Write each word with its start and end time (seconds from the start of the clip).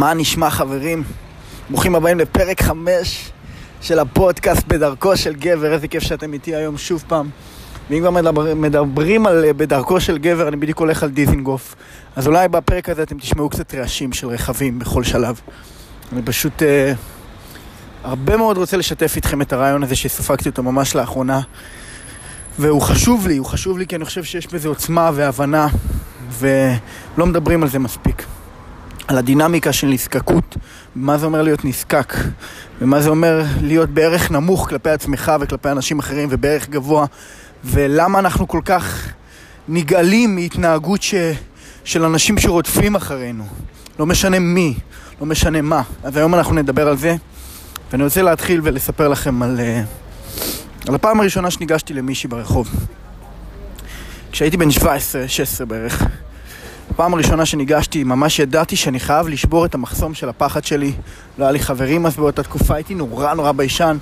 מה 0.00 0.14
נשמע 0.14 0.50
חברים? 0.50 1.02
ברוכים 1.70 1.94
הבאים 1.94 2.18
לפרק 2.18 2.62
5 2.62 3.30
של 3.80 3.98
הפודקאסט 3.98 4.66
בדרכו 4.66 5.16
של 5.16 5.34
גבר, 5.34 5.72
איזה 5.72 5.88
כיף 5.88 6.02
שאתם 6.02 6.32
איתי 6.32 6.54
היום 6.54 6.78
שוב 6.78 7.04
פעם. 7.08 7.28
ואם 7.90 8.00
כבר 8.00 8.10
מדבר, 8.10 8.54
מדברים 8.54 9.26
על 9.26 9.44
אה, 9.44 9.52
בדרכו 9.52 10.00
של 10.00 10.18
גבר, 10.18 10.48
אני 10.48 10.56
בדיוק 10.56 10.78
הולך 10.78 11.02
על 11.02 11.10
דיזינגוף. 11.10 11.74
אז 12.16 12.26
אולי 12.26 12.48
בפרק 12.48 12.88
הזה 12.88 13.02
אתם 13.02 13.18
תשמעו 13.18 13.48
קצת 13.48 13.74
רעשים 13.74 14.12
של 14.12 14.28
רכבים 14.28 14.78
בכל 14.78 15.04
שלב. 15.04 15.40
אני 16.12 16.22
פשוט 16.22 16.62
אה, 16.62 16.92
הרבה 18.04 18.36
מאוד 18.36 18.56
רוצה 18.56 18.76
לשתף 18.76 19.12
איתכם 19.16 19.42
את 19.42 19.52
הרעיון 19.52 19.82
הזה 19.82 19.96
שספגתי 19.96 20.48
אותו 20.48 20.62
ממש 20.62 20.94
לאחרונה. 20.94 21.40
והוא 22.58 22.82
חשוב 22.82 23.26
לי, 23.26 23.36
הוא 23.36 23.46
חשוב 23.46 23.78
לי 23.78 23.86
כי 23.86 23.96
אני 23.96 24.04
חושב 24.04 24.24
שיש 24.24 24.46
בזה 24.46 24.68
עוצמה 24.68 25.10
והבנה, 25.14 25.68
ולא 26.38 27.26
מדברים 27.26 27.62
על 27.62 27.68
זה 27.68 27.78
מספיק. 27.78 28.26
על 29.10 29.18
הדינמיקה 29.18 29.72
של 29.72 29.86
נזקקות, 29.86 30.56
מה 30.94 31.18
זה 31.18 31.26
אומר 31.26 31.42
להיות 31.42 31.64
נזקק, 31.64 32.14
ומה 32.80 33.00
זה 33.00 33.10
אומר 33.10 33.42
להיות 33.62 33.90
בערך 33.90 34.30
נמוך 34.30 34.68
כלפי 34.68 34.90
עצמך 34.90 35.32
וכלפי 35.40 35.68
אנשים 35.68 35.98
אחרים, 35.98 36.28
ובערך 36.32 36.68
גבוה, 36.68 37.06
ולמה 37.64 38.18
אנחנו 38.18 38.48
כל 38.48 38.60
כך 38.64 39.12
נגאלים 39.68 40.34
מהתנהגות 40.34 41.02
ש... 41.02 41.14
של 41.84 42.04
אנשים 42.04 42.38
שרודפים 42.38 42.94
אחרינו. 42.94 43.44
לא 43.98 44.06
משנה 44.06 44.38
מי, 44.38 44.74
לא 45.20 45.26
משנה 45.26 45.62
מה. 45.62 45.82
אז 46.04 46.16
היום 46.16 46.34
אנחנו 46.34 46.54
נדבר 46.54 46.88
על 46.88 46.96
זה, 46.96 47.16
ואני 47.92 48.04
רוצה 48.04 48.22
להתחיל 48.22 48.60
ולספר 48.64 49.08
לכם 49.08 49.42
על, 49.42 49.60
אה, 49.60 49.82
על 50.88 50.94
הפעם 50.94 51.20
הראשונה 51.20 51.50
שניגשתי 51.50 51.94
למישהי 51.94 52.28
ברחוב. 52.28 52.68
כשהייתי 54.32 54.56
בן 54.56 54.70
17, 54.70 55.28
16 55.28 55.66
בערך. 55.66 56.02
הפעם 56.90 57.14
הראשונה 57.14 57.46
שניגשתי, 57.46 58.04
ממש 58.04 58.38
ידעתי 58.38 58.76
שאני 58.76 59.00
חייב 59.00 59.28
לשבור 59.28 59.64
את 59.64 59.74
המחסום 59.74 60.14
של 60.14 60.28
הפחד 60.28 60.64
שלי. 60.64 60.92
לא 61.38 61.44
היה 61.44 61.52
לי 61.52 61.58
חברים 61.58 62.06
אז 62.06 62.16
באותה 62.16 62.42
תקופה, 62.42 62.74
הייתי 62.74 62.94
נורא 62.94 63.34
נורא 63.34 63.52
ביישן. 63.52 63.96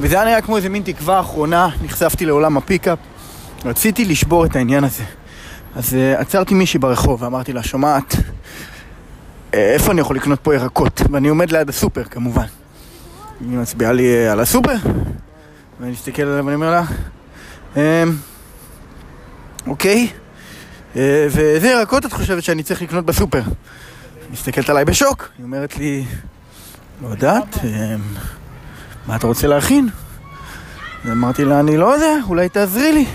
וזה 0.00 0.14
היה 0.14 0.24
נראה 0.24 0.40
כמו 0.40 0.56
איזה 0.56 0.68
מין 0.68 0.82
תקווה 0.82 1.20
אחרונה, 1.20 1.68
נחשפתי 1.82 2.26
לעולם 2.26 2.56
ה 2.56 2.61
pickup. 2.61 2.98
רציתי 3.64 4.04
לשבור 4.04 4.44
את 4.44 4.56
העניין 4.56 4.84
הזה. 4.84 5.04
אז 5.76 5.92
אה, 5.92 6.20
עצרתי 6.20 6.54
מישהי 6.54 6.78
ברחוב 6.78 7.22
ואמרתי 7.22 7.52
לה, 7.52 7.62
שומעת, 7.62 8.16
אה, 9.54 9.72
איפה 9.72 9.92
אני 9.92 10.00
יכול 10.00 10.16
לקנות 10.16 10.40
פה 10.40 10.54
ירקות? 10.54 11.00
ואני 11.10 11.28
עומד 11.28 11.52
ליד 11.52 11.68
הסופר 11.68 12.04
כמובן. 12.04 12.46
היא 13.40 13.58
מצביעה 13.58 13.92
לי 13.92 14.28
אה, 14.28 14.32
על 14.32 14.40
הסופר, 14.40 14.76
ואני 15.80 15.92
מסתכל 15.92 16.22
עליה 16.22 16.44
ואני 16.44 16.54
אומר 16.54 16.70
לה, 16.70 16.82
אמ, 17.76 17.82
אוקיי, 19.66 20.08
אה, 20.12 20.19
ואיזה 20.94 21.68
ירקות 21.68 22.06
את 22.06 22.12
חושבת 22.12 22.42
שאני 22.42 22.62
צריך 22.62 22.82
לקנות 22.82 23.06
בסופר? 23.06 23.42
היא 23.42 24.32
מסתכלת 24.32 24.70
עליי 24.70 24.84
בשוק, 24.84 25.28
היא 25.38 25.44
אומרת 25.44 25.76
לי, 25.76 26.04
לא 27.02 27.08
יודעת, 27.08 27.58
אה, 27.64 27.96
מה 29.06 29.16
אתה 29.16 29.26
רוצה 29.26 29.46
להכין? 29.46 29.88
אמרתי 31.10 31.44
לה, 31.44 31.60
אני 31.60 31.76
לא 31.76 31.94
יודע, 31.94 32.14
אולי 32.28 32.48
תעזרי 32.48 32.92
לי. 32.92 33.06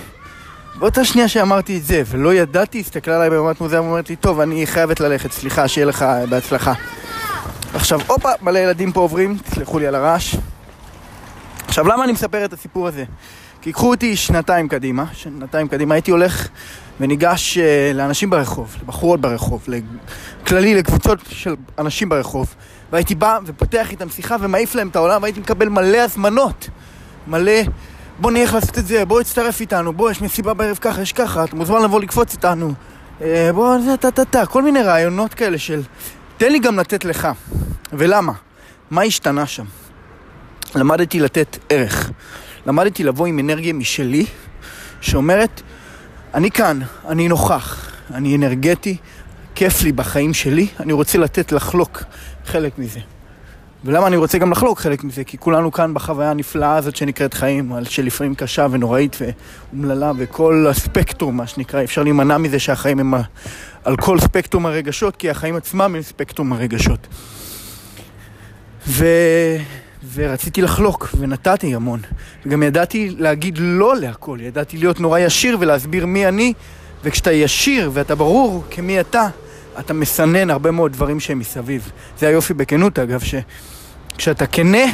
באותה 0.75 1.05
שנייה 1.05 1.27
שאמרתי 1.27 1.77
את 1.77 1.85
זה, 1.85 2.03
ולא 2.07 2.33
ידעתי, 2.33 2.79
הסתכלה 2.79 3.15
עליי 3.15 3.29
במבט 3.29 3.61
מוזר 3.61 3.83
ואומרת 3.83 4.09
לי, 4.09 4.15
טוב, 4.15 4.39
אני 4.39 4.67
חייבת 4.67 4.99
ללכת, 4.99 5.31
סליחה, 5.31 5.67
שיהיה 5.67 5.87
לך 5.87 6.05
בהצלחה. 6.29 6.73
עכשיו, 7.73 7.99
הופה, 8.07 8.29
מלא 8.41 8.59
ילדים 8.59 8.91
פה 8.91 8.99
עוברים, 8.99 9.37
תסלחו 9.37 9.79
לי 9.79 9.87
על 9.87 9.95
הרעש. 9.95 10.35
עכשיו, 11.67 11.87
למה 11.87 12.03
אני 12.03 12.11
מספר 12.11 12.45
את 12.45 12.53
הסיפור 12.53 12.87
הזה? 12.87 13.03
כי 13.61 13.73
קחו 13.73 13.89
אותי 13.89 14.15
שנתיים 14.15 14.67
קדימה, 14.67 15.05
שנתיים 15.13 15.67
קדימה 15.67 15.95
הייתי 15.95 16.11
הולך 16.11 16.47
וניגש 16.99 17.57
uh, 17.57 17.61
לאנשים 17.95 18.29
ברחוב, 18.29 18.75
לבחורות 18.81 19.21
ברחוב, 19.21 19.67
לכללי, 19.67 20.75
לקבוצות 20.75 21.19
של 21.29 21.55
אנשים 21.77 22.09
ברחוב, 22.09 22.55
והייתי 22.91 23.15
בא 23.15 23.39
ופותח 23.45 23.91
איתם 23.91 24.09
שיחה 24.09 24.35
ומעיף 24.39 24.75
להם 24.75 24.87
את 24.87 24.95
העולם, 24.95 25.21
והייתי 25.21 25.39
מקבל 25.39 25.69
מלא 25.69 25.97
הזמנות, 25.97 26.69
מלא, 27.27 27.61
בוא 28.19 28.31
נלך 28.31 28.53
לעשות 28.53 28.77
את 28.77 28.87
זה, 28.87 29.05
בוא 29.05 29.21
תצטרף 29.21 29.61
איתנו, 29.61 29.93
בוא, 29.93 30.11
יש 30.11 30.21
מסיבה 30.21 30.53
בערב 30.53 30.77
ככה, 30.81 31.01
יש 31.01 31.13
ככה, 31.13 31.43
אתה 31.43 31.55
מוזמן 31.55 31.81
לבוא 31.81 32.01
לקפוץ 32.01 32.33
איתנו, 32.33 32.73
uh, 33.19 33.23
בוא, 33.53 33.77
זה, 33.85 33.97
טה, 33.97 34.11
טה, 34.11 34.25
טה, 34.25 34.45
כל 34.45 34.63
מיני 34.63 34.81
רעיונות 34.81 35.33
כאלה 35.33 35.57
של, 35.57 35.81
תן 36.37 36.51
לי 36.51 36.59
גם 36.59 36.79
לתת 36.79 37.05
לך. 37.05 37.27
ולמה? 37.93 38.33
מה 38.91 39.01
השתנה 39.01 39.45
שם? 39.45 39.65
למדתי 40.75 41.19
לתת 41.19 41.57
ערך. 41.69 42.11
למדתי 42.65 43.03
לבוא 43.03 43.27
עם 43.27 43.39
אנרגיה 43.39 43.73
משלי, 43.73 44.25
שאומרת, 45.01 45.61
אני 46.35 46.51
כאן, 46.51 46.79
אני 47.07 47.27
נוכח, 47.27 47.91
אני 48.13 48.35
אנרגטי, 48.35 48.97
כיף 49.55 49.81
לי 49.81 49.91
בחיים 49.91 50.33
שלי, 50.33 50.67
אני 50.79 50.93
רוצה 50.93 51.17
לתת 51.17 51.51
לחלוק 51.51 52.03
חלק 52.45 52.79
מזה. 52.79 52.99
ולמה 53.85 54.07
אני 54.07 54.15
רוצה 54.15 54.37
גם 54.37 54.51
לחלוק 54.51 54.79
חלק 54.79 55.03
מזה? 55.03 55.23
כי 55.23 55.37
כולנו 55.37 55.71
כאן 55.71 55.93
בחוויה 55.93 56.31
הנפלאה 56.31 56.75
הזאת 56.75 56.95
שנקראת 56.95 57.33
חיים, 57.33 57.71
שלפעמים 57.83 58.35
קשה 58.35 58.67
ונוראית 58.71 59.17
ואומללה 59.21 60.11
וכל 60.17 60.67
הספקטרום, 60.69 61.37
מה 61.37 61.47
שנקרא, 61.47 61.83
אפשר 61.83 62.03
להימנע 62.03 62.37
מזה 62.37 62.59
שהחיים 62.59 62.99
הם 62.99 63.13
על 63.83 63.97
כל 63.97 64.19
ספקטרום 64.19 64.65
הרגשות, 64.65 65.15
כי 65.15 65.29
החיים 65.29 65.55
עצמם 65.55 65.95
הם 65.95 66.01
ספקטרום 66.01 66.53
הרגשות. 66.53 67.07
ו... 68.87 69.05
ורציתי 70.13 70.61
לחלוק, 70.61 71.09
ונתתי 71.19 71.75
המון. 71.75 71.99
וגם 72.45 72.63
ידעתי 72.63 73.09
להגיד 73.17 73.57
לא 73.61 73.95
להכל, 73.95 74.37
ידעתי 74.41 74.77
להיות 74.77 74.99
נורא 74.99 75.19
ישיר 75.19 75.57
ולהסביר 75.59 76.05
מי 76.05 76.27
אני, 76.27 76.53
וכשאתה 77.03 77.31
ישיר 77.31 77.91
ואתה 77.93 78.15
ברור 78.15 78.63
כמי 78.71 78.99
אתה, 78.99 79.27
אתה 79.79 79.93
מסנן 79.93 80.49
הרבה 80.49 80.71
מאוד 80.71 80.93
דברים 80.93 81.19
שהם 81.19 81.39
מסביב. 81.39 81.91
זה 82.19 82.27
היופי 82.27 82.53
בכנות 82.53 82.99
אגב, 82.99 83.21
שכשאתה 84.15 84.47
כנה, 84.47 84.85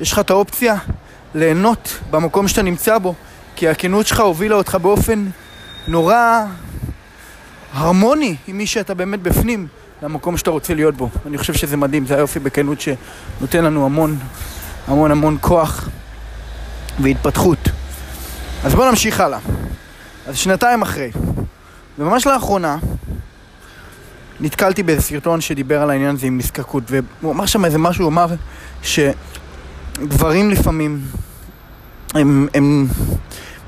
יש 0.00 0.12
לך 0.12 0.18
את 0.18 0.30
האופציה 0.30 0.76
ליהנות 1.34 1.98
במקום 2.10 2.48
שאתה 2.48 2.62
נמצא 2.62 2.98
בו, 2.98 3.14
כי 3.56 3.68
הכנות 3.68 4.06
שלך 4.06 4.20
הובילה 4.20 4.54
אותך 4.54 4.74
באופן 4.74 5.26
נורא 5.88 6.44
הרמוני 7.72 8.36
עם 8.48 8.58
מי 8.58 8.66
שאתה 8.66 8.94
באמת 8.94 9.22
בפנים. 9.22 9.66
למקום 10.02 10.36
שאתה 10.36 10.50
רוצה 10.50 10.74
להיות 10.74 10.96
בו. 10.96 11.08
אני 11.26 11.38
חושב 11.38 11.54
שזה 11.54 11.76
מדהים, 11.76 12.06
זה 12.06 12.14
היופי 12.16 12.38
בכנות 12.38 12.78
שנותן 12.80 13.64
לנו 13.64 13.84
המון, 13.84 14.18
המון 14.86 15.10
המון 15.10 15.38
כוח 15.40 15.88
והתפתחות. 17.00 17.58
אז 18.64 18.74
בואו 18.74 18.90
נמשיך 18.90 19.20
הלאה. 19.20 19.38
אז 20.26 20.36
שנתיים 20.36 20.82
אחרי, 20.82 21.10
וממש 21.98 22.26
לאחרונה, 22.26 22.78
נתקלתי 24.40 24.82
באיזה 24.82 25.02
סרטון 25.02 25.40
שדיבר 25.40 25.82
על 25.82 25.90
העניין 25.90 26.14
הזה 26.14 26.26
עם 26.26 26.38
נזקקות, 26.38 26.84
והוא 26.88 27.32
אמר 27.32 27.46
שם 27.46 27.64
איזה 27.64 27.78
משהו, 27.78 28.04
הוא 28.04 28.12
אמר 28.12 28.26
שגברים 28.82 30.50
לפעמים, 30.50 31.00
הם, 32.14 32.48
הם 32.54 32.86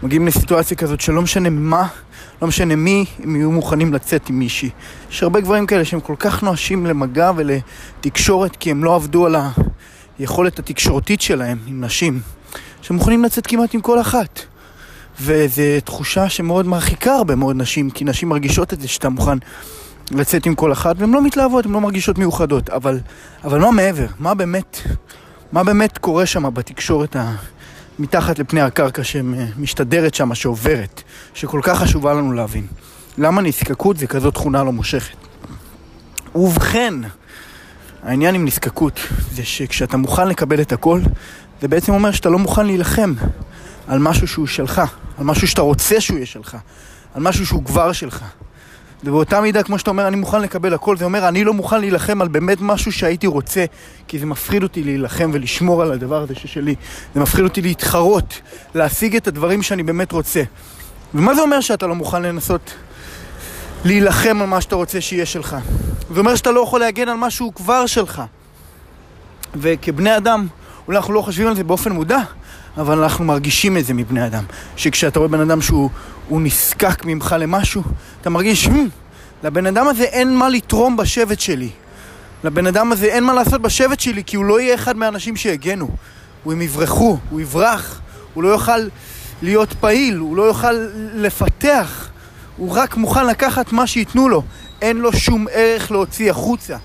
מגיעים 0.03 0.27
לסיטואציה 0.27 0.77
כזאת 0.77 1.01
שלא 1.01 1.23
משנה 1.23 1.51
מה 1.51 1.87
לא 2.45 2.49
משנה 2.49 2.77
מי, 2.77 3.05
הם 3.23 3.37
יהיו 3.37 3.51
מוכנים 3.51 3.95
לצאת 3.95 4.29
עם 4.29 4.39
מישהי. 4.39 4.71
יש 5.11 5.23
הרבה 5.23 5.41
גברים 5.41 5.67
כאלה 5.67 5.85
שהם 5.85 6.01
כל 6.01 6.15
כך 6.19 6.43
נואשים 6.43 6.87
למגע 6.87 7.31
ולתקשורת 7.37 8.57
כי 8.57 8.71
הם 8.71 8.85
לא 8.85 8.95
עבדו 8.95 9.27
על 9.27 9.37
היכולת 10.19 10.59
התקשורתית 10.59 11.21
שלהם 11.21 11.59
עם 11.67 11.85
נשים, 11.85 12.21
שהם 12.83 12.97
מוכנים 12.97 13.25
לצאת 13.25 13.47
כמעט 13.47 13.75
עם 13.75 13.81
כל 13.81 14.01
אחת. 14.01 14.41
וזו 15.21 15.63
תחושה 15.85 16.29
שמאוד 16.29 16.67
מרחיקה 16.67 17.15
הרבה 17.15 17.35
מאוד 17.35 17.57
נשים, 17.57 17.91
כי 17.91 18.05
נשים 18.05 18.29
מרגישות 18.29 18.73
את 18.73 18.81
זה 18.81 18.89
שאתה 18.89 19.09
מוכן 19.09 19.39
לצאת 20.11 20.47
עם 20.47 20.55
כל 20.55 20.73
אחת, 20.73 20.97
והן 20.99 21.11
לא 21.11 21.23
מתלהבות, 21.23 21.67
הן 21.67 21.73
לא 21.73 21.81
מרגישות 21.81 22.19
מיוחדות. 22.19 22.71
אבל, 22.71 23.01
אבל 23.45 23.61
מה 23.61 23.71
מעבר? 23.71 24.07
מה 24.19 24.35
באמת, 24.35 24.81
מה 25.53 25.65
באמת 25.65 25.99
קורה 25.99 26.27
שם 26.27 26.55
בתקשורת 26.55 27.17
ה... 27.17 27.35
מתחת 27.99 28.39
לפני 28.39 28.61
הקרקע 28.61 29.05
שמשתדרת 29.05 30.15
שם, 30.15 30.35
שעוברת, 30.35 31.03
שכל 31.35 31.61
כך 31.63 31.79
חשובה 31.79 32.15
לנו 32.15 32.33
להבין. 32.33 32.67
למה 33.19 33.43
נזקקות 33.43 33.97
זה 33.97 34.07
כזאת 34.07 34.35
תכונה 34.35 34.65
לא 34.65 34.73
מושכת? 34.73 35.17
ובכן, 36.35 36.95
העניין 38.03 38.35
עם 38.35 38.45
נזקקות 38.45 39.01
זה 39.33 39.45
שכשאתה 39.45 39.97
מוכן 39.97 40.29
לקבל 40.29 40.61
את 40.61 40.73
הכל, 40.73 41.01
זה 41.61 41.69
בעצם 41.69 41.93
אומר 41.93 42.13
שאתה 42.13 42.29
לא 42.29 42.39
מוכן 42.39 42.67
להילחם 42.67 43.15
על 43.89 43.99
משהו 43.99 44.29
שהוא 44.29 44.47
שלך, 44.47 44.83
על 45.19 45.25
משהו 45.25 45.49
שאתה 45.49 45.63
רוצה 45.63 46.01
שהוא 46.01 46.17
יהיה 46.17 46.27
שלך, 46.27 46.57
על 47.15 47.23
משהו 47.23 47.47
שהוא 47.47 47.65
כבר 47.65 47.93
שלך. 47.93 48.25
ובאותה 49.05 49.41
מידה, 49.41 49.63
כמו 49.63 49.79
שאתה 49.79 49.91
אומר, 49.91 50.09
אני 50.09 50.17
מוכן 50.17 50.41
לקבל 50.41 50.75
הכל, 50.75 50.97
זה 50.97 51.05
אומר, 51.05 51.29
אני 51.29 51.45
לא 51.45 51.55
מוכן 51.55 51.81
להילחם 51.81 52.23
על 52.23 52.29
באמת 52.29 52.59
משהו 52.61 52.93
שהייתי 52.93 53.27
רוצה, 53.27 53.65
כי 54.09 54.19
זה 54.19 54.27
מפחיד 54.27 54.63
אותי 54.63 54.85
להילחם 54.85 55.31
ולשמור 55.33 55.83
על 55.83 55.93
הדבר 55.93 56.23
הזה 56.23 56.35
ששלי. 56.35 56.75
זה 57.15 57.21
מפחיד 57.21 57.45
אותי 57.45 57.63
להתחרות, 57.63 58.41
להשיג 58.75 59.17
את 59.17 59.29
הדברים 59.29 59.63
שאני 59.63 59.83
באמת 59.83 60.13
רוצה. 60.13 60.43
ומה 61.15 61.35
זה 61.35 61.41
אומר 61.41 61.61
שאתה 61.61 61.87
לא 61.87 61.95
מוכן 61.95 62.23
לנסות 62.23 62.75
להילחם 63.85 64.39
על 64.41 64.47
מה 64.47 64.61
שאתה 64.61 64.77
רוצה 64.77 65.01
שיהיה 65.01 65.27
שלך? 65.27 65.57
זה 66.15 66.21
אומר 66.21 66.37
שאתה 66.37 66.51
לא 66.51 66.61
יכול 66.61 66.81
להגן 66.81 67.09
על 67.09 67.17
מה 67.17 67.31
שהוא 67.31 67.53
כבר 67.53 67.87
שלך. 67.87 68.23
וכבני 69.57 70.17
אדם, 70.17 70.47
אולי 70.87 70.99
אנחנו 70.99 71.15
לא 71.15 71.21
חושבים 71.21 71.49
על 71.49 71.57
זה 71.57 71.65
באופן 71.65 71.93
מודע, 71.93 72.19
אבל 72.77 73.03
אנחנו 73.03 73.25
מרגישים 73.25 73.77
את 73.77 73.85
זה 73.85 73.95
מבני 73.95 74.27
אדם. 74.27 74.45
שכשאתה 74.77 75.19
רואה 75.19 75.29
בן 75.29 75.41
אדם 75.41 75.61
שהוא 75.63 75.91
נזקק 76.31 77.05
ממך 77.05 77.37
למשהו, 77.39 77.83
אתה 78.21 78.31
מרגיש, 78.31 78.67
hmm, 78.67 78.71
לבן 79.43 79.67
אדם 79.67 79.89
הזה 79.89 80.05
אין 80.05 80.37
מה 80.37 80.49
לתרום 80.49 80.97
בשבט 80.97 81.41
שלי. 81.41 81.71
לבן 82.45 82.67
אדם 82.67 82.93
הזה 82.93 83.07
אין 83.07 83.25
מה 83.25 83.33
לעשות 83.33 83.63
בשבט 83.63 84.01
שלי, 84.01 84.25
כי 84.25 84.37
הוא 84.37 84.45
לא 84.45 84.61
יהיה 84.61 84.75
אחד 84.75 84.97
מהאנשים 84.97 85.37
שהגנו. 85.37 85.89
הוא 86.45 86.53
הם 86.53 86.63
יברחו, 86.63 87.19
הוא 87.31 87.41
יברח, 87.41 88.01
הוא 88.35 88.43
לא 88.43 88.49
יוכל 88.49 88.89
להיות 89.43 89.73
פעיל, 89.73 90.17
הוא 90.17 90.37
לא 90.37 90.43
יוכל 90.43 90.73
לפתח. 91.15 92.09
הוא 92.57 92.73
רק 92.73 92.97
מוכן 92.97 93.27
לקחת 93.27 93.73
מה 93.73 93.87
שייתנו 93.87 94.29
לו. 94.29 94.43
אין 94.83 94.97
לו 94.97 95.13
שום 95.13 95.47
ערך 95.53 95.91
להוציא 95.91 96.31
החוצה. 96.31 96.77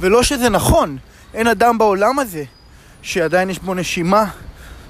ולא 0.00 0.22
שזה 0.22 0.48
נכון, 0.48 0.96
אין 1.34 1.46
אדם 1.46 1.78
בעולם 1.78 2.18
הזה 2.18 2.44
שעדיין 3.02 3.50
יש 3.50 3.58
בו 3.58 3.74
נשימה, 3.74 4.24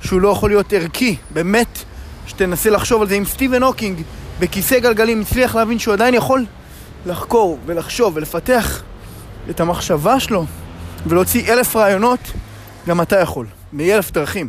שהוא 0.02 0.20
לא 0.20 0.28
יכול 0.28 0.50
להיות 0.50 0.72
ערכי. 0.72 1.16
באמת, 1.30 1.78
שתנסה 2.26 2.70
לחשוב 2.70 3.02
על 3.02 3.08
זה. 3.08 3.14
אם 3.14 3.24
סטיבן 3.24 3.62
הוקינג 3.62 4.02
בכיסא 4.40 4.78
גלגלים 4.78 5.20
הצליח 5.20 5.56
להבין 5.56 5.78
שהוא 5.78 5.94
עדיין 5.94 6.14
יכול 6.14 6.44
לחקור 7.06 7.58
ולחשוב 7.66 8.16
ולפתח 8.16 8.82
את 9.50 9.60
המחשבה 9.60 10.20
שלו 10.20 10.46
ולהוציא 11.06 11.52
אלף 11.52 11.76
רעיונות, 11.76 12.20
גם 12.88 13.00
אתה 13.00 13.20
יכול, 13.20 13.46
מאלף 13.72 14.10
דרכים. 14.10 14.48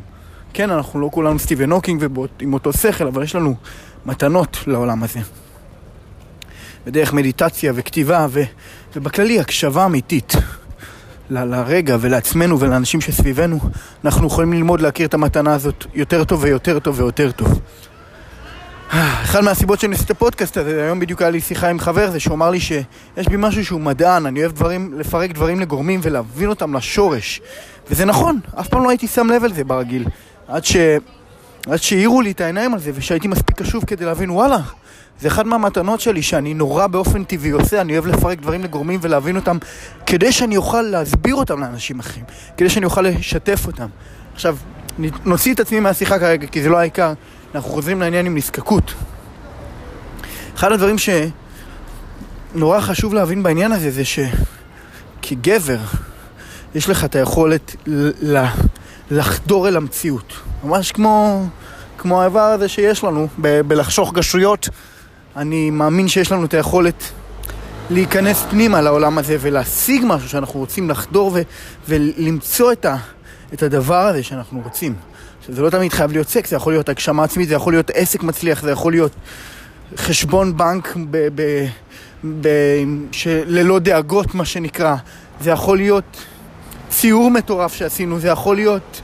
כן, 0.54 0.72
אנחנו 0.72 1.00
לא 1.00 1.10
כולנו 1.12 1.40
סטיבן 1.40 1.72
הוקינג 1.72 2.06
ועם 2.40 2.54
אותו 2.54 2.74
שכל, 2.74 3.08
אבל 3.08 3.24
יש 3.24 3.36
לנו 3.36 3.56
מתנות 4.06 4.58
לעולם 4.68 5.04
הזה. 5.04 5.20
בדרך 6.86 7.14
מדיטציה 7.14 7.74
וכתיבה, 7.76 8.28
ו, 8.30 8.44
ובכללי 8.96 9.40
הקשבה 9.40 9.86
אמיתית 9.86 10.34
לרגע 11.34 11.98
ולעצמנו 12.00 12.60
ולאנשים 12.60 13.02
שסביבנו, 13.02 13.60
אנחנו 14.06 14.28
יכולים 14.28 14.54
ללמוד 14.54 14.82
להכיר 14.82 15.08
את 15.08 15.14
המתנה 15.14 15.54
הזאת 15.54 15.86
יותר 15.94 16.24
טוב 16.24 16.44
ויותר 16.44 16.80
טוב 16.80 17.00
ויותר 17.00 17.32
טוב. 17.32 17.60
אחד 19.24 19.42
מהסיבות 19.44 19.80
שאני 19.80 19.94
עושה 19.94 20.06
את 20.06 20.12
הפודקאסט 20.12 20.58
הזה, 20.58 20.84
היום 20.84 21.00
בדיוק 21.00 21.22
היה 21.22 21.32
לי 21.32 21.42
שיחה 21.42 21.70
עם 21.70 21.80
חבר 21.80 22.12
זה 22.12 22.20
שהוא 22.20 22.36
אמר 22.36 22.50
לי 22.50 22.60
שיש 22.60 23.28
בי 23.30 23.36
משהו 23.38 23.66
שהוא 23.66 23.82
מדען, 23.82 24.26
אני 24.26 24.42
אוהב 24.42 24.52
דברים, 24.52 24.94
לפרק 25.00 25.32
דברים 25.32 25.60
לגורמים 25.60 26.00
ולהבין 26.04 26.50
אותם 26.50 26.74
לשורש. 26.74 27.42
וזה 27.90 28.06
נכון, 28.06 28.40
אף 28.60 28.68
פעם 28.68 28.84
לא 28.84 28.90
הייתי 28.90 29.08
שם 29.08 29.28
לב 29.28 29.44
על 29.44 29.54
זה 29.54 29.64
ברגיל. 29.64 30.06
עד 30.48 30.66
ש... 30.66 30.76
עד 31.70 31.82
שהעירו 31.82 32.22
לי 32.22 32.32
את 32.32 32.42
העיניים 32.42 32.74
על 32.74 32.80
זה 32.80 32.92
ושהייתי 32.96 33.28
מספיק 33.28 33.62
קשוב 33.62 33.86
כדי 33.86 34.06
להבין 34.06 34.30
וואלה, 34.30 34.58
זה 35.20 35.28
אחד 35.28 35.48
מהמתנות 35.48 36.02
שלי 36.02 36.22
שאני 36.22 36.54
נורא 36.54 36.88
באופן 36.88 37.24
טבעי 37.24 37.52
עושה, 37.52 37.82
אני 37.82 37.94
אוהב 37.94 38.08
לפרק 38.08 38.40
דברים 38.42 38.64
לגורמים 38.64 39.00
ולהבין 39.04 39.36
אותם 39.36 39.58
כדי 40.06 40.32
שאני 40.32 40.58
אוכל 40.58 40.82
להסביר 40.82 41.36
אותם 41.36 41.60
לאנשים 41.60 42.00
אחרים, 42.00 42.26
כדי 42.58 42.70
שאני 42.70 42.86
אוכל 42.86 43.02
לשתף 43.02 43.68
אותם. 43.68 43.88
עכשיו, 44.34 44.58
נוציא 45.26 45.54
את 45.54 45.60
עצמי 45.60 45.80
מהשיחה 45.80 46.20
כרגע 46.20 46.48
כי 46.48 46.64
זה 46.64 46.70
לא 46.70 46.78
העיקר, 46.78 47.14
אנחנו 47.56 47.70
חוזרים 47.70 48.02
לעניין 48.02 48.26
עם 48.26 48.38
נזקקות. 48.38 48.94
אחד 50.56 50.72
הדברים 50.72 50.96
שנורא 52.54 52.80
חשוב 52.80 53.14
להבין 53.14 53.44
בעניין 53.44 53.72
הזה 53.72 53.92
זה 53.92 54.04
שכגבר 55.22 55.80
יש 56.76 56.90
לך 56.90 57.06
את 57.06 57.16
היכולת 57.16 57.76
ל... 57.88 58.46
לחדור 59.14 59.68
אל 59.68 59.78
המציאות. 59.78 60.34
ממש 60.64 60.92
כמו, 60.92 61.46
כמו 61.98 62.22
האיבר 62.22 62.40
הזה 62.40 62.68
שיש 62.68 63.04
לנו 63.04 63.28
ב- 63.42 63.62
בלחשוך 63.62 64.14
גשויות. 64.14 64.70
אני 65.38 65.70
מאמין 65.70 66.08
שיש 66.08 66.32
לנו 66.32 66.46
את 66.46 66.54
היכולת 66.54 67.04
להיכנס 67.90 68.44
פנימה 68.50 68.82
לעולם 68.82 69.18
הזה 69.18 69.38
ולהשיג 69.40 70.04
משהו 70.08 70.30
שאנחנו 70.30 70.60
רוצים 70.60 70.90
לחדור 70.90 71.32
ו- 71.34 71.42
ולמצוא 71.90 72.72
את, 72.72 72.86
ה- 72.86 72.98
את 73.54 73.64
הדבר 73.64 74.08
הזה 74.08 74.24
שאנחנו 74.24 74.62
רוצים. 74.64 74.96
שזה 75.48 75.62
לא 75.62 75.70
תמיד 75.70 75.94
חייב 75.94 76.12
להיות 76.12 76.30
סקס, 76.30 76.50
זה 76.50 76.56
יכול 76.56 76.74
להיות 76.74 76.90
הגשמה 76.90 77.24
עצמית, 77.24 77.50
זה 77.50 77.56
יכול 77.56 77.74
להיות 77.74 77.90
עסק 77.94 78.24
מצליח, 78.24 78.62
זה 78.62 78.72
יכול 78.72 78.92
להיות 78.92 79.12
חשבון 79.98 80.58
בנק 80.58 80.96
ב- 81.12 81.28
ב- 81.36 81.68
ב- 82.42 82.84
ללא 83.48 83.80
דאגות, 83.80 84.36
מה 84.36 84.46
שנקרא. 84.46 84.96
זה 85.42 85.50
יכול 85.52 85.78
להיות 85.78 86.04
ציור 87.04 87.32
מטורף 87.32 87.74
שעשינו, 87.74 88.20
זה 88.20 88.28
יכול 88.28 88.56
להיות 88.56 89.02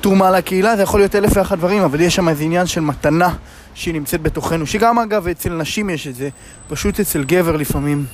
תרומה 0.00 0.30
לקהילה, 0.30 0.76
זה 0.76 0.82
יכול 0.82 1.00
להיות 1.00 1.14
אלף 1.14 1.30
ואחת 1.36 1.58
דברים, 1.58 1.82
אבל 1.82 2.00
יש 2.00 2.14
שם 2.14 2.28
איזה 2.28 2.44
עניין 2.44 2.66
של 2.66 2.80
מתנה 2.80 3.34
שהיא 3.74 3.94
נמצאת 3.94 4.22
בתוכנו, 4.22 4.66
שגם 4.66 4.98
אגב 4.98 5.28
אצל 5.28 5.52
נשים 5.52 5.90
יש 5.90 6.06
את 6.06 6.14
זה, 6.14 6.28
פשוט 6.68 7.00
אצל 7.00 7.24
גבר 7.24 7.56
לפעמים 7.56 8.04